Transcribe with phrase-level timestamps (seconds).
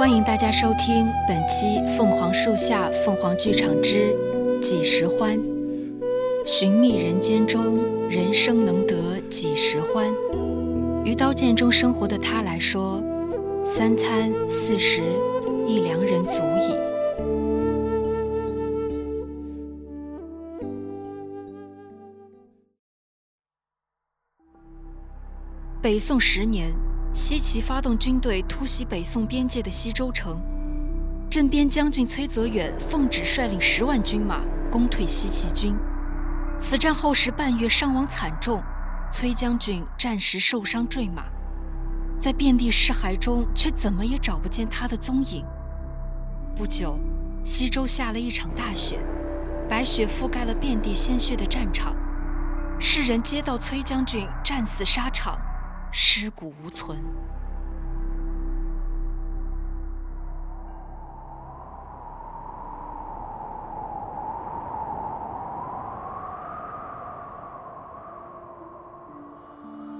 [0.00, 4.16] 欢迎大家收听本期《凤凰树下凤凰剧场之
[4.58, 5.36] 几时欢》。
[6.42, 7.76] 寻觅人间中，
[8.08, 10.10] 人生能得几时欢？
[11.04, 13.04] 于刀剑中生活的他来说，
[13.62, 15.02] 三餐四食
[15.66, 16.74] 一良人足矣。
[25.82, 26.72] 北宋十年。
[27.12, 30.40] 西岐发动军队突袭北宋边界的西州城，
[31.28, 35.74] 镇边将军崔泽远奉旨率领十万军马攻退西岐军。
[36.56, 38.62] 此战耗时半月，伤亡惨重，
[39.10, 41.24] 崔将军战时受伤坠马，
[42.20, 45.44] 在遍地尸骸中却怎么也找不见他的踪影。
[46.54, 46.96] 不久，
[47.44, 49.00] 西周下了一场大雪，
[49.68, 51.92] 白雪覆盖了遍地鲜血的战场，
[52.78, 55.36] 世人皆道崔将军战死沙场。
[55.92, 56.98] 尸骨无存。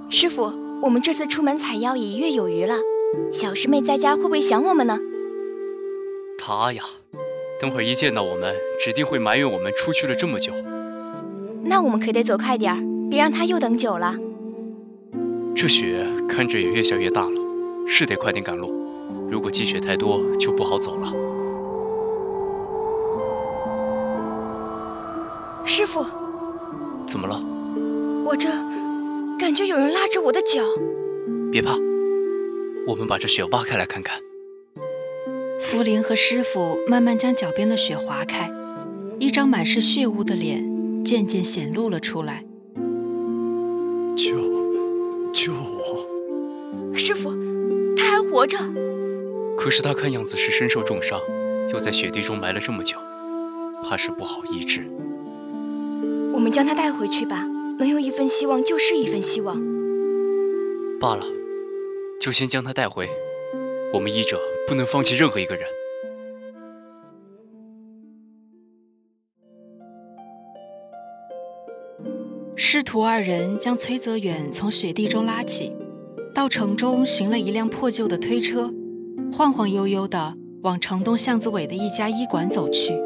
[0.08, 0.52] 师傅，
[0.82, 2.74] 我们这次出门采药已一月有余了，
[3.32, 4.98] 小师妹在家会不会想我们呢？
[6.38, 6.82] 她呀，
[7.60, 10.52] 等会儿一见到我们，指定会埋怨我们出去了这么久。
[11.62, 14.16] 那我们可得走快点儿，别让她又等久了。
[15.54, 17.40] 这雪看着也越下越大了，
[17.86, 18.72] 是得快点赶路。
[19.30, 21.12] 如果积雪太多，就不好走了。
[25.64, 26.04] 师傅，
[27.06, 27.42] 怎么了？
[28.24, 28.48] 我这
[29.38, 30.62] 感觉有人拉着我的脚。
[31.52, 31.74] 别怕，
[32.86, 34.20] 我们把这雪挖开来看看。
[35.60, 38.50] 茯苓和师傅慢慢将脚边的雪划开，
[39.18, 42.44] 一张满是血污的脸渐渐显露了出来。
[44.16, 44.36] 救
[48.40, 48.56] 活着。
[49.54, 51.20] 可是他看样子是身受重伤，
[51.70, 52.96] 又在雪地中埋了这么久，
[53.84, 54.82] 怕是不好医治。
[56.32, 57.46] 我们将他带回去吧，
[57.78, 59.60] 能有一份希望就是一份希望。
[60.98, 61.26] 罢了，
[62.18, 63.10] 就先将他带回。
[63.92, 65.66] 我们医者不能放弃任何一个人。
[72.56, 75.74] 师徒二人将崔泽远从雪地中拉起，
[76.32, 78.72] 到城中寻了一辆破旧的推车，
[79.32, 82.98] 晃晃悠悠的往城东巷子尾的一家医馆走去。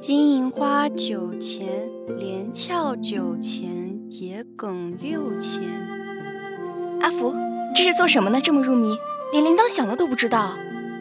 [0.00, 1.68] 金银花九钱，
[2.18, 3.70] 连翘九钱，
[4.10, 5.62] 桔梗六钱。
[7.00, 7.34] 阿福，
[7.74, 8.40] 这是做什么呢？
[8.40, 8.96] 这么入迷，
[9.32, 10.54] 连铃铛响了都不知道。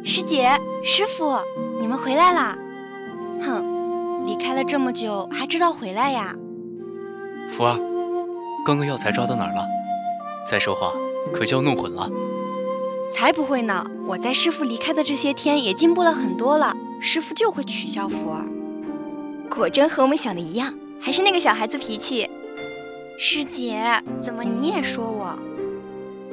[0.03, 0.51] 师姐，
[0.83, 1.37] 师傅，
[1.79, 2.57] 你们回来啦！
[3.41, 6.35] 哼，离开了这么久，还知道回来呀？
[7.49, 7.77] 福儿，
[8.65, 9.67] 刚刚药材抓到哪儿了？
[10.45, 10.91] 再说话
[11.33, 12.09] 可就要弄混了。
[13.09, 13.85] 才不会呢！
[14.07, 18.45] 我在师傅离开的这些天也进步了很多了，师傅就会取笑福儿。
[19.49, 22.29] 果真和我们想的一样，还是那个小孩子脾气。
[23.17, 25.37] 师姐，怎么你也说我？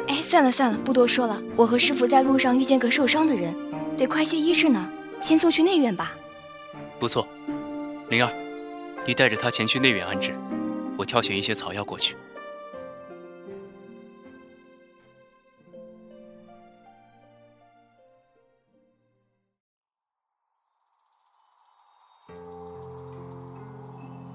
[0.06, 1.42] 哎，算了算了，不多说了。
[1.56, 3.54] 我和师傅在路上遇见个受伤的人，
[3.97, 4.88] 得快些医治呢，
[5.20, 6.14] 先送去内院吧。
[7.00, 7.26] 不错，
[8.08, 8.32] 灵儿，
[9.04, 10.32] 你带着他前去内院安置，
[10.98, 12.16] 我挑选一些草药过去。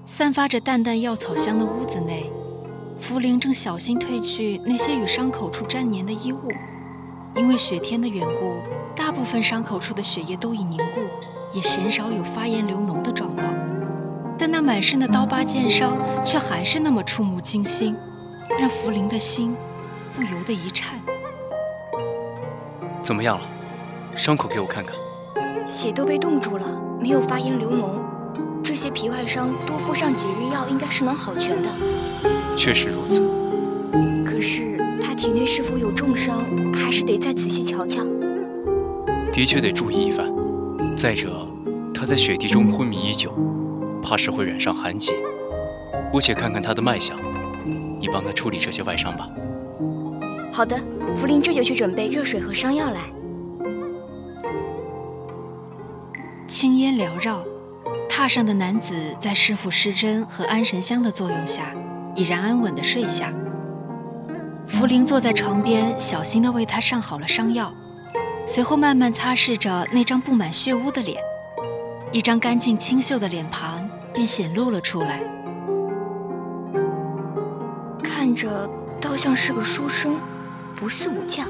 [0.06, 2.30] 散发着淡淡药草香的屋子内，
[3.00, 6.50] 茯苓正小心褪去那些与伤口处粘黏的衣物。
[7.36, 8.62] 因为雪天的缘故，
[8.94, 11.00] 大部分伤口处的血液都已凝固。
[11.52, 13.52] 也鲜少有发炎流脓的状况，
[14.38, 17.96] 但那满身的刀疤剑伤却还是那么触目惊心，
[18.58, 19.54] 让茯苓的心
[20.14, 21.00] 不由得一颤。
[23.02, 23.44] 怎么样了？
[24.16, 24.94] 伤口给我看看。
[25.66, 26.66] 血都被冻住了，
[27.00, 27.90] 没有发炎流脓。
[28.62, 31.68] 这些皮外伤多敷上几日药，应该是能好全的。
[32.56, 33.20] 确实如此。
[34.24, 36.40] 可是他体内是否有重伤，
[36.74, 38.02] 还是得再仔细瞧瞧。
[39.32, 40.32] 的确得注意一番。
[40.96, 41.46] 再者，
[41.92, 43.32] 他在雪地中昏迷已久，
[44.04, 45.14] 怕是会染上寒疾。
[46.12, 47.16] 姑且看看他的脉象，
[48.00, 49.28] 你帮他处理这些外伤吧。
[50.52, 50.78] 好的，
[51.18, 53.00] 茯苓这就去准备热水和伤药来。
[56.46, 57.42] 青烟缭绕，
[58.08, 61.72] 榻上的男子在师傅施针和安神香的作用下，
[62.14, 63.32] 已然安稳的睡下。
[64.70, 67.72] 茯苓坐在床边，小心的为他上好了伤药。
[68.46, 71.20] 随后慢慢擦拭着那张布满血污的脸，
[72.12, 73.83] 一张干净清秀的脸庞
[74.14, 75.20] 便显露了出来。
[78.02, 78.70] 看着
[79.00, 80.16] 倒像是个书生，
[80.74, 81.46] 不似武将。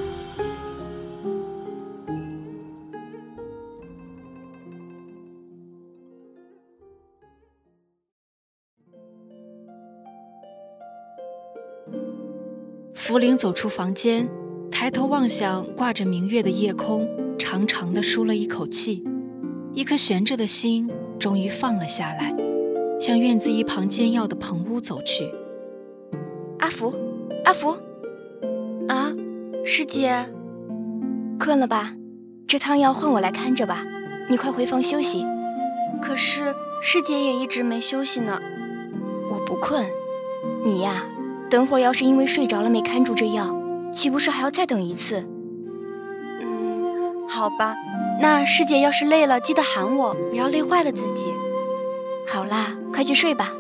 [12.95, 14.29] 福林走出房间，
[14.71, 17.07] 抬头望向挂着明月的夜空，
[17.39, 19.05] 长长的舒了一口气，
[19.75, 22.35] 一颗悬着的心终于放了下来，
[23.05, 25.31] 向院子一旁煎药的棚屋走去。
[26.61, 26.95] 阿福，
[27.45, 27.77] 阿福，
[28.89, 29.13] 啊，
[29.63, 30.31] 师姐，
[31.39, 31.93] 困了吧？
[32.47, 33.85] 这汤药换我来看着吧，
[34.31, 35.27] 你快回房休息。
[36.01, 38.39] 可是师姐也一直没休息呢。
[39.31, 39.85] 我不困，
[40.65, 41.05] 你呀。
[41.51, 43.55] 等会儿要是因为睡着了没看住这药，
[43.93, 45.27] 岂不是还要再等一次？
[46.41, 47.77] 嗯，好吧，
[48.23, 51.35] 那师姐要是累了，记得喊我，不要累坏了自己。
[52.27, 53.53] 好啦，快去睡吧。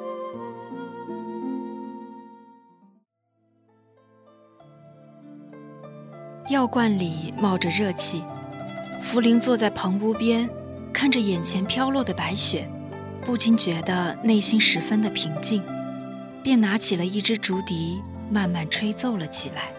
[6.50, 8.22] 药罐里冒着热气，
[9.02, 10.48] 茯苓坐在棚屋边，
[10.92, 12.68] 看着眼前飘落的白雪，
[13.24, 15.62] 不禁觉得内心十分的平静。
[16.42, 19.70] 便拿起了一支竹笛，慢慢吹奏了起来。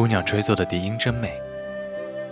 [0.00, 1.38] 姑娘吹奏的笛音真美，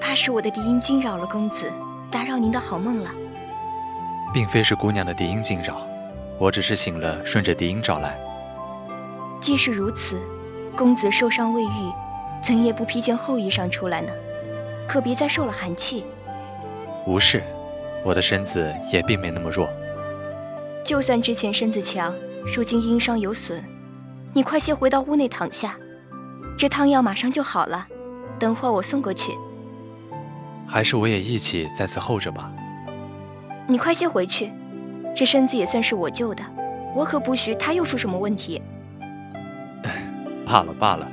[0.01, 1.71] 怕是我的笛音惊扰了公子，
[2.11, 3.11] 打扰您的好梦了。
[4.33, 5.87] 并非是姑娘的笛音惊扰，
[6.39, 8.19] 我只是醒了，顺着笛音找来。
[9.39, 10.19] 既是如此，
[10.79, 11.93] 公子受伤未愈，
[12.43, 14.11] 怎也不披件厚衣裳出来呢？
[14.89, 16.07] 可别再受了寒气。
[17.07, 17.43] 无事，
[18.03, 19.69] 我的身子也并没那么弱。
[20.83, 22.17] 就算之前身子强，
[22.47, 23.63] 如今因伤有损，
[24.33, 25.77] 你快些回到屋内躺下，
[26.59, 27.87] 这汤药马上就好了。
[28.39, 29.33] 等会儿我送过去。
[30.67, 32.51] 还是我也一起在此候着吧。
[33.69, 34.53] 你快些回去，
[35.15, 36.45] 这身子也算是我救的，
[36.97, 38.61] 我可不许他又出什么问题。
[40.45, 41.07] 罢了罢了，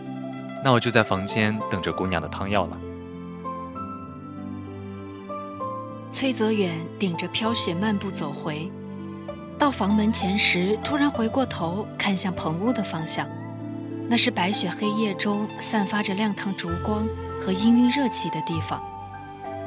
[0.63, 2.77] 那我就在房间等着姑娘的汤药了。
[6.11, 8.71] 崔泽远顶着飘雪漫步走回，
[9.59, 13.27] 到房门前时，突然回过头看向棚屋的方向，
[14.07, 17.07] 那是白雪黑夜中散发着亮堂烛光
[17.41, 18.81] 和氤氲热气的地方。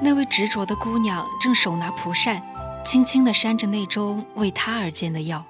[0.01, 2.41] 那位执着的姑娘正手拿蒲扇，
[2.85, 5.45] 轻轻地扇着那盅为她而煎的药。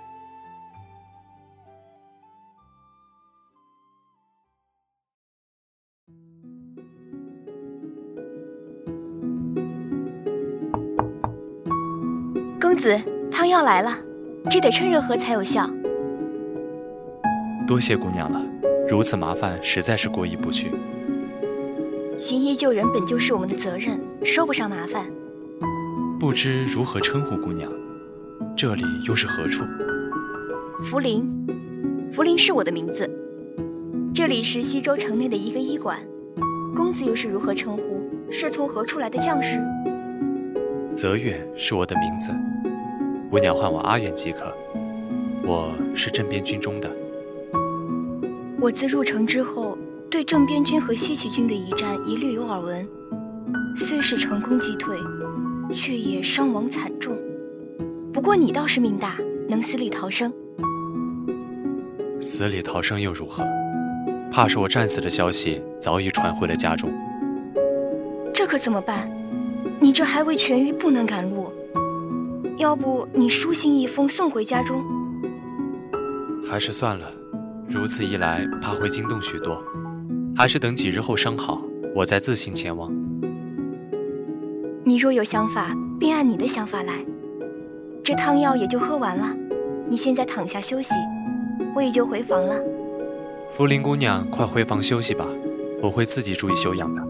[12.61, 13.01] 公子，
[13.31, 13.93] 汤药来了，
[14.51, 15.69] 这得趁热喝才有效。
[17.67, 18.41] 多谢姑娘了，
[18.89, 20.71] 如此麻烦实在是过意不去。
[22.17, 25.07] 行医救人本就是我们的责任，说不上麻烦。
[26.19, 27.71] 不知如何称呼姑娘？
[28.57, 29.63] 这里又是何处？
[30.83, 31.23] 茯苓，
[32.13, 33.09] 茯苓是我的名字。
[34.15, 36.01] 这里是西周城内的一个医馆，
[36.75, 38.09] 公子又是如何称呼？
[38.31, 39.61] 是从何处来的将士？
[40.97, 42.33] 泽月是我的名字。
[43.31, 44.53] 姑娘唤我阿远即可。
[45.45, 46.91] 我是镇边军中的。
[48.61, 49.79] 我自入城之后，
[50.11, 52.87] 对正边军和西岐军的一战一律有耳闻。
[53.77, 54.99] 虽是成功击退，
[55.73, 57.17] 却也伤亡惨重。
[58.13, 59.17] 不过你倒是命大，
[59.49, 60.33] 能死里逃生。
[62.21, 63.45] 死里逃生又如何？
[64.29, 66.93] 怕是我战死的消息早已传回了家中。
[68.35, 69.09] 这可怎么办？
[69.79, 71.53] 你这还未痊愈，不能赶路。
[72.57, 74.83] 要不你书信一封送回家中？
[76.45, 77.13] 还是算了，
[77.71, 79.63] 如此一来怕会惊动许多，
[80.35, 81.63] 还是等几日后伤好，
[81.95, 82.91] 我再自行前往。
[84.85, 86.95] 你若有想法，便按你的想法来。
[88.03, 89.37] 这汤药也就喝完了，
[89.87, 90.95] 你现在躺下休息，
[91.77, 92.59] 我也就回房了。
[93.55, 95.27] 茯苓姑娘，快回房休息吧，
[95.83, 97.07] 我会自己注意休养的。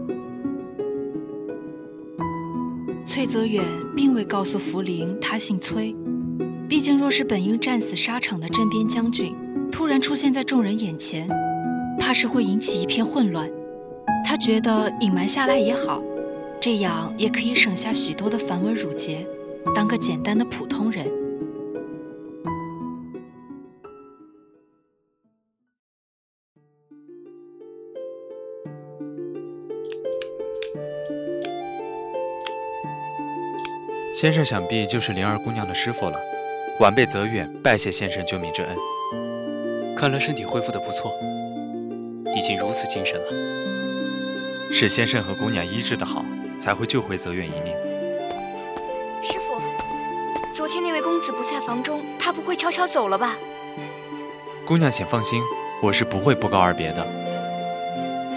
[3.05, 3.63] 崔泽远
[3.95, 5.95] 并未告诉茯苓他姓崔，
[6.67, 9.33] 毕竟若是本应战死沙场的镇边将军
[9.71, 11.27] 突然出现在众人眼前，
[11.97, 13.49] 怕是会引起一片混乱。
[14.25, 16.03] 他觉得隐瞒下来也好，
[16.59, 19.25] 这样也可以省下许多的繁文缛节，
[19.73, 21.07] 当个简单的普通人。
[34.13, 36.19] 先生想必就是灵儿姑娘的师傅了，
[36.81, 38.75] 晚辈泽远拜谢先生救命之恩。
[39.99, 41.13] 看来身体恢复的不错，
[42.33, 44.71] 已经如此精神了。
[44.71, 46.23] 是先生和姑娘医治的好，
[46.57, 47.75] 才会救回泽远一命。
[49.21, 49.61] 师傅，
[50.55, 53.35] 昨天那位公子不在房中，他不会悄悄走了吧？
[54.65, 55.43] 姑娘请放心，
[55.83, 57.01] 我是不会不告而别的。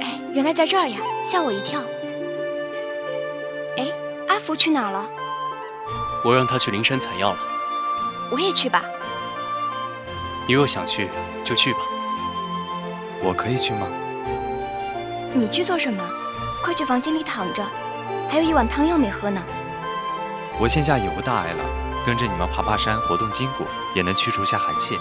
[0.00, 1.80] 哎，原来在这儿呀，吓我一跳。
[3.76, 3.86] 哎，
[4.26, 5.08] 阿福去哪了？
[6.24, 7.38] 我让他去灵山采药了。
[8.32, 8.82] 我也去吧。
[10.48, 11.08] 你若想去，
[11.44, 11.80] 就去吧。
[13.22, 13.86] 我可以去吗？
[15.32, 16.02] 你去做什么？
[16.62, 17.64] 快去房间里躺着，
[18.28, 19.42] 还有一碗汤药没喝呢。
[20.60, 21.64] 我现下也无大碍了，
[22.06, 24.98] 跟着你们爬爬山，活动筋骨，也能驱除下寒气。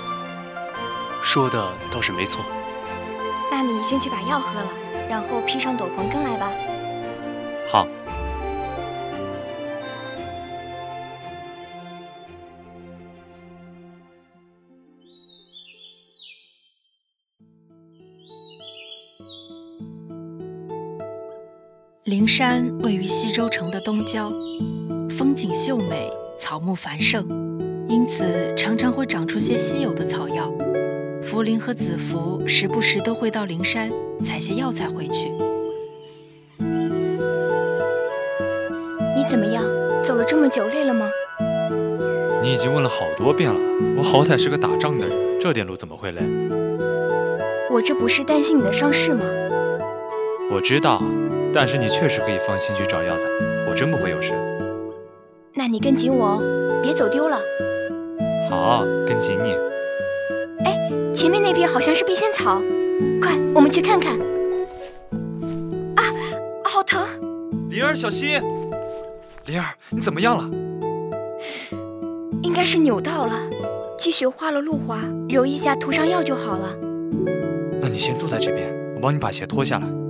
[1.21, 2.43] 说的倒是没错。
[3.51, 4.67] 那你先去把药喝了，
[5.07, 6.49] 然后披上斗篷跟来吧。
[22.11, 24.29] 灵山位于西州城的东郊，
[25.09, 27.25] 风景秀美，草木繁盛，
[27.87, 30.51] 因此常常会长出些稀有的草药。
[31.23, 33.89] 茯苓和子福时不时都会到灵山
[34.21, 35.31] 采些药材回去。
[39.15, 39.63] 你怎么样？
[40.03, 41.09] 走了这么久，累了吗？
[42.43, 43.57] 你已经问了好多遍了，
[43.95, 46.21] 我好歹是个打仗的人，这点路怎么会累？
[47.71, 49.23] 我这不是担心你的伤势吗？
[50.51, 51.01] 我知道。
[51.53, 53.27] 但是你确实可以放心去找药材，
[53.69, 54.33] 我真不会有事。
[55.53, 57.39] 那你跟紧我哦，别走丢了。
[58.49, 59.53] 好，跟紧你。
[60.63, 62.61] 哎，前面那片好像是避仙草，
[63.21, 64.17] 快，我们去看看。
[65.97, 66.03] 啊，
[66.63, 67.05] 好疼！
[67.69, 68.41] 灵儿，小心！
[69.45, 70.49] 灵儿，你怎么样了？
[72.43, 73.35] 应该是扭到了，
[73.97, 76.75] 积雪化了路滑，揉一下涂上药就好了。
[77.81, 80.00] 那你先坐在这边，我帮你把鞋脱下来。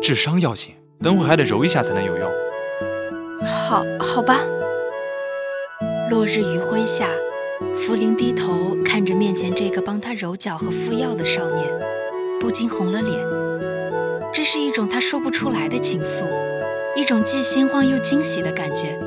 [0.00, 2.30] 智商要紧，等会还得揉一下才能有用。
[3.46, 4.40] 好，好吧。
[6.10, 7.06] 落日余晖下，
[7.76, 11.66] 茯苓低头看着面前这个帮他揉脚和敷药的少年，
[12.40, 13.18] 不禁红了脸。
[14.32, 16.24] 这是一种他说不出来的情愫，
[16.96, 18.98] 一种既心慌又惊喜的感觉，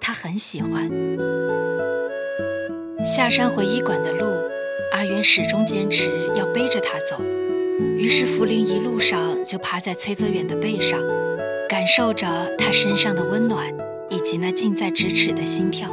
[0.00, 0.88] 他很喜欢。
[3.04, 4.34] 下山回医馆的路，
[4.92, 7.16] 阿渊始终坚持要背着他走。
[7.96, 11.00] 于是，茯苓一路上就趴在崔泽远的背上，
[11.68, 13.72] 感受着他身上的温暖，
[14.08, 15.88] 以及那近在咫尺的心跳。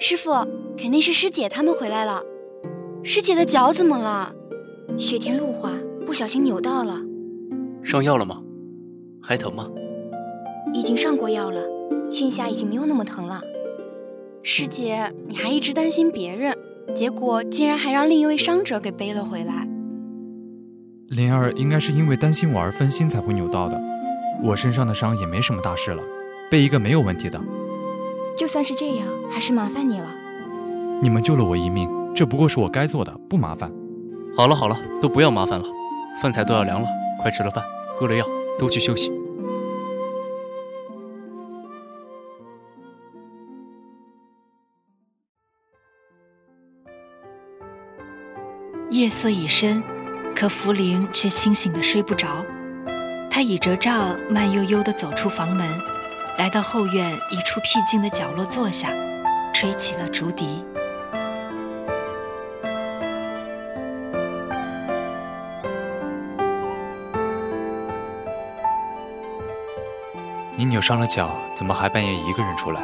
[0.00, 0.32] 师傅，
[0.76, 2.22] 肯定是师姐他们回来了。
[3.02, 4.34] 师姐的脚怎么了？
[4.96, 5.72] 雪天路滑，
[6.06, 7.00] 不小心扭到了。
[7.82, 8.40] 上药了吗？
[9.20, 9.68] 还疼吗？
[10.72, 11.60] 已经上过药了，
[12.10, 13.40] 现下已经没有那么疼了。
[14.42, 16.56] 师姐，你还一直担心别人，
[16.94, 19.68] 结果竟然还让另一位伤者给背了回来。
[21.08, 23.80] 灵儿应该是因为担心我而分心才会扭到的。
[24.42, 26.02] 我身上的伤也没什么大事了，
[26.50, 27.40] 背一个没有问题的。
[28.36, 30.08] 就算是这样，还是麻烦你了。
[31.02, 33.72] 你们救了我一命，这不过是我该做的，不麻烦。
[34.36, 35.64] 好了好了，都不要麻烦了，
[36.20, 36.88] 饭菜都要凉了，
[37.22, 37.64] 快吃了饭，
[37.94, 38.26] 喝了药，
[38.58, 39.12] 都去休息。
[48.90, 49.82] 夜色已深，
[50.34, 52.44] 可茯苓却清醒的睡不着。
[53.30, 55.68] 他倚着杖，慢悠悠地走出房门，
[56.38, 58.90] 来到后院一处僻静的角落坐下，
[59.52, 60.64] 吹起了竹笛。
[70.74, 72.80] 你扭伤了脚，怎么还半夜一个人出来？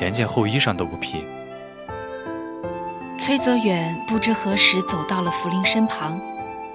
[0.00, 1.24] 连件厚衣裳都不披。
[3.16, 6.20] 崔泽远不知何时走到了茯苓身旁，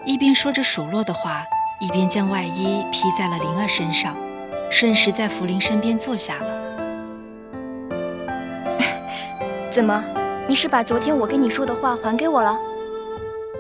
[0.06, 1.44] 一边说着数落的话，
[1.82, 4.16] 一边将外衣披在了灵儿身上，
[4.72, 6.48] 顺势在茯苓身边坐下了。
[9.70, 10.02] 怎么？
[10.48, 12.58] 你是把昨天我跟你说的话还给我了？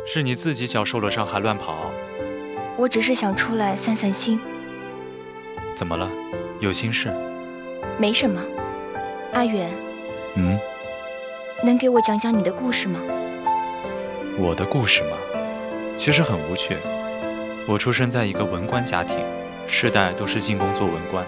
[0.05, 1.91] 是你自己脚受了伤还乱跑。
[2.77, 4.39] 我只是想出来散散心。
[5.75, 6.09] 怎么了？
[6.59, 7.13] 有心事？
[7.99, 8.41] 没什么，
[9.33, 9.69] 阿远。
[10.35, 10.59] 嗯。
[11.63, 12.99] 能给我讲讲你的故事吗？
[14.39, 15.17] 我的故事吗？
[15.95, 16.77] 其实很无趣。
[17.67, 19.19] 我出生在一个文官家庭，
[19.67, 21.23] 世代都是进宫做文官。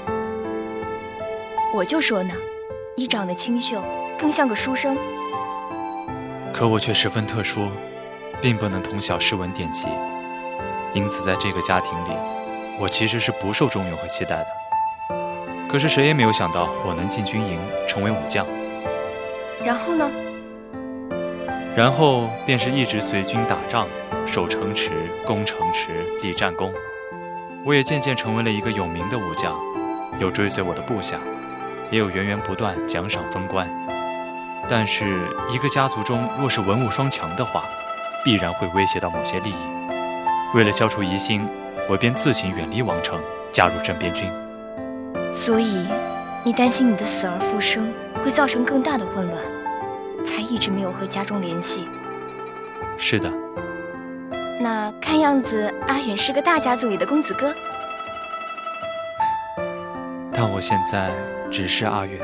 [1.76, 2.34] 我就说呢，
[2.96, 3.84] 你长得清秀，
[4.20, 4.98] 更像个书生。
[6.52, 7.68] 可我却十分特殊，
[8.42, 9.88] 并不能通晓诗文典籍，
[10.96, 12.18] 因此在这个家庭里，
[12.80, 14.59] 我其实是不受重用和期待的。
[15.72, 18.44] 可是谁也没有想到我能进军营，成为武将。
[19.64, 20.10] 然后呢？
[21.78, 23.86] 然后便是一直随军打仗，
[24.26, 24.90] 守城池、
[25.28, 25.90] 攻城池、
[26.24, 26.74] 立战功。
[27.66, 29.56] 我也渐渐成为了一个有名的武将，
[30.20, 31.18] 有追随我的部下，
[31.92, 33.70] 也有源源不断奖赏封官。
[34.68, 37.64] 但是，一个家族中若是文武双强的话，
[38.26, 40.56] 必然会威胁到某些利益。
[40.56, 41.48] 为了消除疑心，
[41.88, 43.20] 我便自行远离王城，
[43.52, 44.32] 加入镇边军。
[45.34, 45.88] 所以，
[46.44, 47.92] 你担心你的死而复生
[48.24, 49.44] 会造成更大的混乱，
[50.26, 51.88] 才一直没有和家中联系。
[52.98, 53.32] 是的。
[54.60, 57.54] 那看样子，阿远是个大家族里的公子哥。
[60.34, 61.12] 但我现在
[61.50, 62.20] 只是阿远。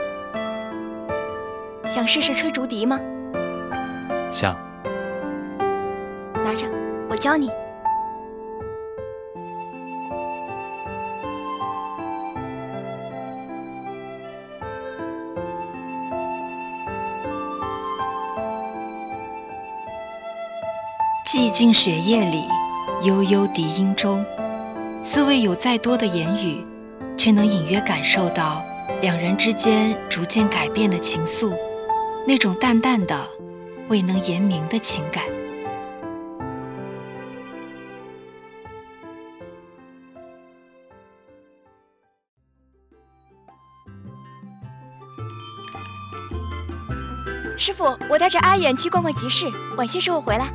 [1.86, 3.00] 想试试吹竹笛吗？
[4.30, 4.56] 想。
[6.34, 6.68] 拿着，
[7.10, 7.50] 我教你。
[21.36, 22.46] 寂静雪夜里，
[23.04, 24.26] 悠悠笛音中，
[25.04, 26.66] 虽未有再多的言语，
[27.18, 28.64] 却能隐约感受到
[29.02, 31.54] 两人之间逐渐改变的情愫，
[32.26, 33.28] 那种淡淡的、
[33.90, 35.26] 未能言明的情感。
[47.58, 50.48] 师傅，我带着阿远去逛逛集市，晚些时候回来。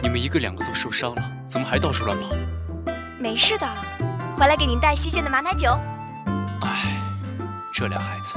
[0.00, 2.28] 你们一个两个都受伤了，怎么还到处乱跑？
[3.18, 3.66] 没事的，
[4.36, 5.76] 回来给您带新鲜的马奶酒。
[6.60, 6.96] 唉，
[7.74, 8.34] 这俩孩子。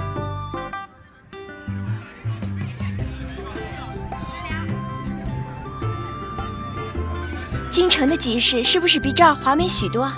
[7.70, 10.12] 京城的集市是不是比这儿华美许多？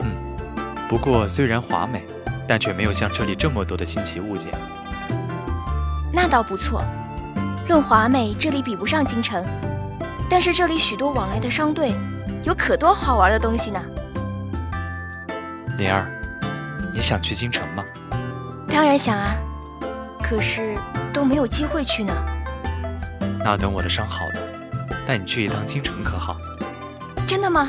[0.00, 0.06] 嗯，
[0.88, 2.06] 不过虽然华美，
[2.48, 4.52] 但却没有像这里这么多的新奇物件。
[6.12, 6.82] 那倒不错，
[7.68, 9.44] 论华美，这里比不上京城。
[10.30, 11.92] 但是这里许多往来的商队，
[12.44, 13.82] 有可多好玩的东西呢。
[15.76, 16.06] 灵儿，
[16.94, 17.84] 你想去京城吗？
[18.70, 19.34] 当然想啊，
[20.22, 20.78] 可是
[21.12, 22.14] 都没有机会去呢。
[23.44, 24.34] 那等我的伤好了，
[25.04, 26.36] 带你去一趟京城可好？
[27.26, 27.68] 真的吗？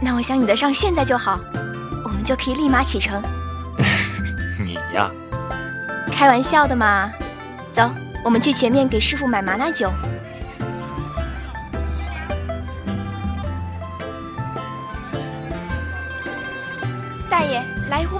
[0.00, 1.38] 那我想你的伤现在就好，
[2.04, 3.22] 我们就可以立马启程。
[4.64, 5.10] 你呀，
[6.10, 7.12] 开玩笑的嘛。
[7.72, 7.90] 走，
[8.24, 9.90] 我们去前面给师傅买马奶酒。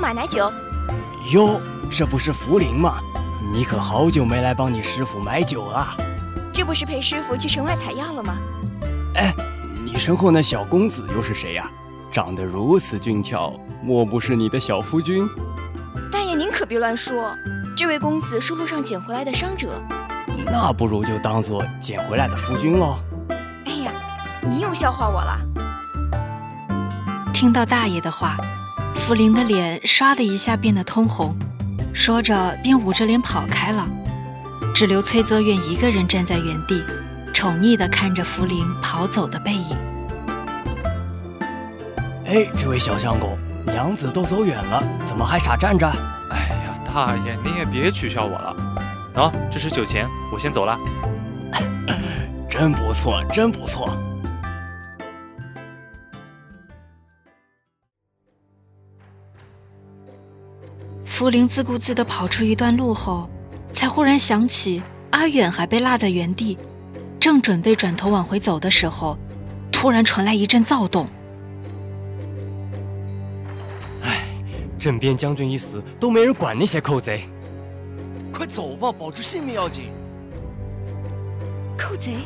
[0.05, 0.53] 马奶酒。
[1.33, 1.59] 哟，
[1.91, 2.99] 这不是福林吗？
[3.55, 5.97] 你可好久没来帮你师傅买酒了。
[6.53, 8.37] 这不是陪师傅去城外采药了吗？
[9.15, 9.35] 哎，
[9.83, 11.71] 你身后那小公子又是谁呀？
[12.13, 15.27] 长得如此俊俏，莫不是你的小夫君？
[16.13, 17.35] 大爷，您可别乱说。
[17.75, 19.71] 这位公子是路上捡回来的伤者。
[20.45, 22.99] 那不如就当做捡回来的夫君喽。
[23.65, 23.91] 哎呀，
[24.43, 25.41] 你又笑话我了。
[27.33, 28.37] 听到大爷的话。
[29.07, 31.37] 福林的脸唰的一下变得通红，
[31.93, 33.87] 说着便捂着脸跑开了，
[34.75, 36.83] 只留崔泽远一个人站在原地，
[37.35, 39.77] 宠溺地看着福林跑走的背影。
[42.25, 43.37] 哎，这位小相公，
[43.67, 45.87] 娘子都走远了，怎么还傻站着？
[46.31, 48.57] 哎呀，大爷，您也别取笑我了。
[49.15, 50.79] 喏，这是酒钱，我先走了。
[52.49, 53.95] 真不错，真不错。
[61.15, 63.31] 福林自顾自地跑出一段路后，
[63.73, 66.59] 才忽然想起阿远还被落在原地，
[67.21, 69.17] 正准备转头往回走的时候，
[69.71, 71.07] 突然传来一阵躁动。
[74.03, 74.25] 唉，
[74.77, 77.29] 镇边将军一死，都没人管那些寇贼。
[78.33, 79.93] 快走吧，保住性命要紧。
[81.79, 82.17] 寇贼，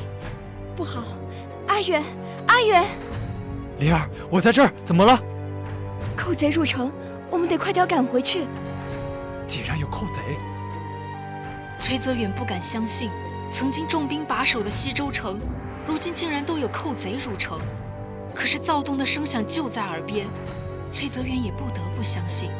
[0.74, 1.02] 不好！
[1.66, 2.02] 阿远，
[2.46, 2.86] 阿远！
[3.80, 5.22] 灵儿，我在这儿，怎么了？
[6.16, 6.90] 寇贼入城，
[7.30, 8.46] 我们得快点赶回去。
[9.48, 10.22] 竟然有寇贼！
[11.78, 13.10] 崔泽远不敢相信，
[13.50, 15.40] 曾经重兵把守的西州城，
[15.86, 17.58] 如今竟然都有寇贼入城。
[18.34, 20.26] 可是躁动的声响就在耳边，
[20.92, 22.50] 崔泽远也不得不相信。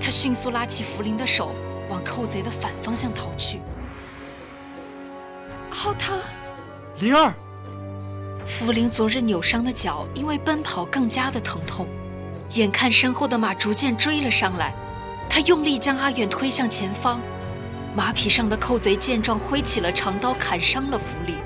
[0.00, 1.54] 他迅速拉起福林的手，
[1.88, 3.60] 往寇贼的反方向逃去。
[5.70, 6.18] 好疼！
[6.98, 7.32] 灵儿，
[8.44, 11.86] 福林昨日扭伤的脚，因为奔跑更加的疼痛。
[12.54, 14.74] 眼看身后的马逐渐追了上来。
[15.28, 17.20] 他用力将阿远推向前方，
[17.94, 21.36] 马匹上的寇贼见状，挥起了长刀，砍伤了福林。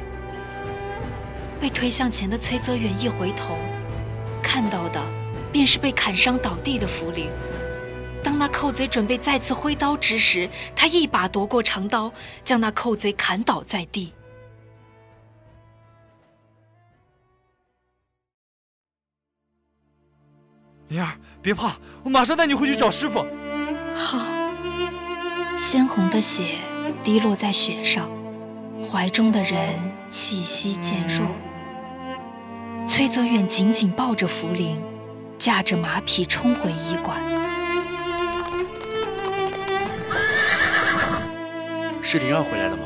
[1.60, 3.56] 被推向前的崔泽远一回头，
[4.42, 5.00] 看到的
[5.52, 7.28] 便是被砍伤倒地的茯苓。
[8.24, 12.12] 当那寇贼准备再次挥刀之时，他一把夺过长刀，
[12.44, 14.12] 将那寇贼砍倒在地。
[20.88, 23.24] 灵儿，别怕，我马上带你回去找师傅。
[23.94, 24.26] 好。
[25.56, 26.56] 鲜红的血
[27.04, 28.08] 滴落在雪上，
[28.90, 29.58] 怀中的人
[30.08, 31.26] 气息渐弱。
[32.86, 34.76] 崔泽远紧紧抱着茯苓，
[35.38, 37.16] 驾着马匹冲回医馆。
[42.02, 42.82] 是灵儿回来了吗？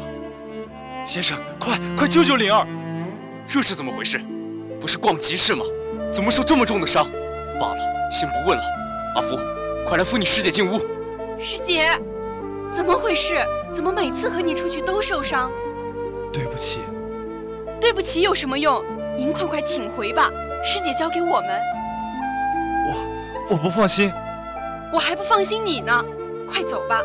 [1.04, 2.66] 先生，快快救救灵儿！
[3.46, 4.20] 这是怎么回事？
[4.80, 5.64] 不是逛集市吗？
[6.12, 7.04] 怎么受这么重的伤？
[7.58, 7.78] 罢了，
[8.10, 8.64] 先不问了。
[9.14, 9.36] 阿福，
[9.88, 10.78] 快来扶你师姐进屋。
[11.38, 11.88] 师姐，
[12.72, 13.38] 怎么回事？
[13.72, 15.50] 怎么每次和你出去都受伤？
[16.32, 16.80] 对不起。
[17.80, 18.82] 对不起有什么用？
[19.16, 20.30] 您快快请回吧，
[20.64, 21.60] 师姐交给我们。
[22.88, 24.10] 我我不放心。
[24.92, 26.04] 我还不放心你呢。
[26.48, 27.02] 快走吧。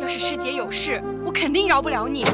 [0.00, 2.24] 要是师姐有事，我肯定饶不了你。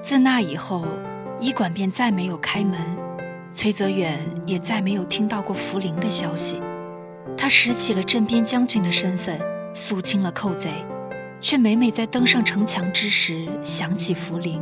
[0.00, 0.84] 自那以后，
[1.40, 2.78] 医馆便再没有开门，
[3.56, 6.60] 崔泽远也再没有听到过茯苓的消息。
[7.38, 9.40] 他拾起了镇边将军的身份，
[9.74, 10.84] 肃清了寇贼，
[11.40, 14.60] 却每每在登上城墙之时想起茯苓，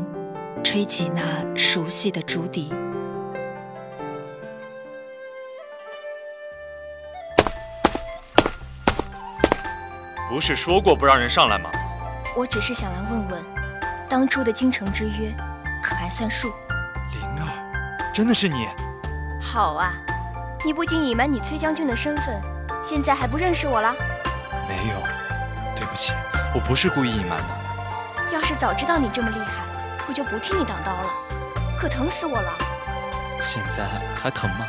[0.63, 1.23] 吹起那
[1.57, 2.73] 熟悉的竹笛。
[10.31, 11.69] 不是说过不让人上来吗？
[12.37, 13.43] 我只是想来问问，
[14.09, 15.33] 当初的京城之约，
[15.83, 16.53] 可还算数？
[17.11, 18.69] 灵儿，真的是你？
[19.55, 19.93] 好啊，
[20.65, 22.43] 你不仅隐瞒你崔将军的身份，
[22.83, 23.95] 现在还不认识我了？
[24.69, 24.95] 没有，
[25.77, 26.13] 对不起，
[26.53, 28.33] 我不是故意隐瞒的。
[28.33, 29.63] 要是早知道你这么厉害，
[30.09, 31.09] 我就不替你挡刀了，
[31.79, 32.53] 可疼死我了。
[33.41, 33.87] 现在
[34.21, 34.67] 还疼吗？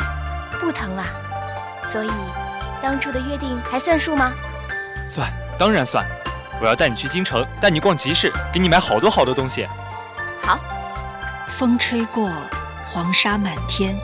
[0.60, 1.04] 不疼了。
[1.91, 2.12] 所以，
[2.80, 4.34] 当初的约定还算数吗？
[5.04, 5.28] 算。
[5.58, 6.06] 当然算，
[6.62, 9.67] 我要带你去京城，带你逛集市，给你买好多好多东西。
[10.43, 10.60] 好。
[11.48, 12.30] 风吹过，
[12.86, 13.95] 黄沙满天，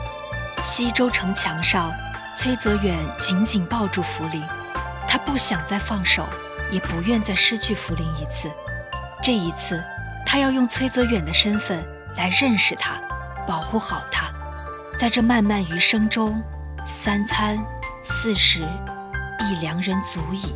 [0.62, 1.92] 西周城墙上，
[2.36, 4.40] 崔泽远紧紧抱住茯苓，
[5.08, 6.24] 他不想再放手，
[6.70, 8.48] 也不愿再失去茯苓一次。
[9.20, 9.82] 这一次，
[10.24, 11.84] 他要用崔泽远的身份
[12.16, 12.92] 来认识他，
[13.44, 14.30] 保护好他。
[14.96, 16.40] 在这漫漫余生中，
[16.86, 17.58] 三餐
[18.04, 18.60] 四食，
[19.40, 20.54] 一良人足矣。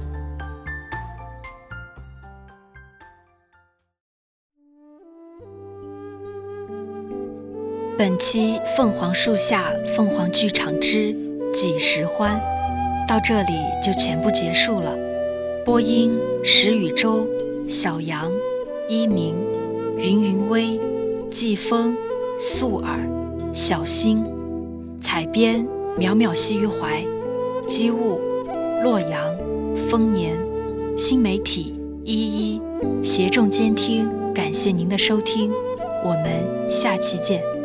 [7.99, 11.17] 本期《凤凰树下凤凰剧场之
[11.55, 12.39] 几时欢》
[13.09, 14.95] 到这里就全部结束了。
[15.65, 16.13] 播音：
[16.45, 17.27] 石宇洲、
[17.67, 18.31] 小杨、
[18.87, 19.35] 一鸣、
[19.97, 20.79] 云云微、
[21.31, 21.97] 季风、
[22.39, 22.99] 素尔、
[23.55, 24.23] 小新。
[25.01, 25.67] 采编：
[25.99, 27.03] 淼淼兮于怀、
[27.67, 28.21] 机务：
[28.83, 29.35] 洛阳、
[29.89, 30.37] 丰年。
[30.99, 32.61] 新媒体：依依。
[33.03, 35.51] 协众监听，感谢您的收听，
[36.05, 37.56] 我们下期见。